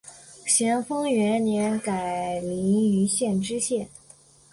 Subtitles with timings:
[0.47, 3.87] 咸丰元年改临榆县知县。